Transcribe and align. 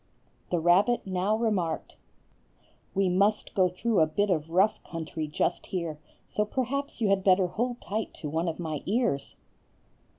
The 0.49 0.57
rabbit 0.59 1.05
now 1.05 1.35
remarked,— 1.37 1.95
"We 2.95 3.07
must 3.07 3.53
go 3.53 3.69
through 3.69 3.99
a 3.99 4.07
bit 4.07 4.31
of 4.31 4.49
rough 4.49 4.83
country 4.83 5.27
just 5.27 5.67
here, 5.67 5.99
so 6.25 6.43
perhaps 6.43 7.01
you 7.01 7.09
had 7.09 7.23
better 7.23 7.45
hold 7.45 7.81
tight 7.81 8.11
to 8.15 8.27
one 8.27 8.47
of 8.47 8.57
my 8.57 8.81
ears." 8.87 9.35